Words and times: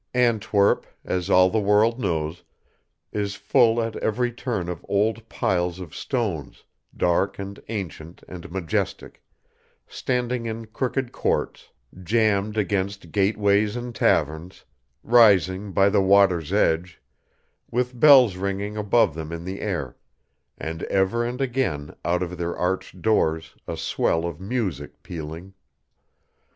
Antwerp, 0.15 0.87
as 1.05 1.29
all 1.29 1.51
the 1.51 1.59
world 1.59 1.99
knows, 1.99 2.41
is 3.11 3.35
full 3.35 3.79
at 3.79 3.95
every 3.97 4.31
turn 4.31 4.67
of 4.67 4.83
old 4.89 5.29
piles 5.29 5.79
of 5.79 5.93
stones, 5.95 6.63
dark 6.97 7.37
and 7.37 7.59
ancient 7.69 8.23
and 8.27 8.51
majestic, 8.51 9.21
standing 9.87 10.47
in 10.47 10.65
crooked 10.65 11.11
courts, 11.11 11.69
jammed 12.01 12.57
against 12.57 13.11
gateways 13.11 13.75
and 13.75 13.93
taverns, 13.93 14.65
rising 15.03 15.71
by 15.71 15.87
the 15.87 16.01
water's 16.01 16.51
edge, 16.51 16.99
with 17.69 17.99
bells 17.99 18.37
ringing 18.37 18.75
above 18.77 19.13
them 19.13 19.31
in 19.31 19.45
the 19.45 19.59
air, 19.61 19.95
and 20.57 20.81
ever 20.85 21.23
and 21.23 21.41
again 21.41 21.95
out 22.03 22.23
of 22.23 22.39
their 22.39 22.57
arched 22.57 23.03
doors 23.03 23.55
a 23.67 23.77
swell 23.77 24.25
of 24.25 24.39
music 24.41 25.03
pealing. 25.03 25.53